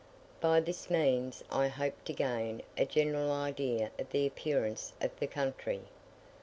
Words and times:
By 0.39 0.61
this 0.61 0.89
means 0.89 1.43
I 1.51 1.67
hoped 1.67 2.05
to 2.05 2.13
gain 2.13 2.63
a 2.75 2.85
general 2.85 3.31
idea 3.31 3.91
of 3.99 4.09
the 4.09 4.25
appearance 4.25 4.93
of 4.99 5.11
the 5.19 5.27
country. 5.27 5.81